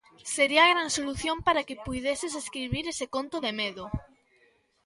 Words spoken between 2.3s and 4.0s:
escribir ese conto de medo.